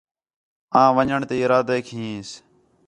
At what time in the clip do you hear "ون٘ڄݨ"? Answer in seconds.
0.95-1.19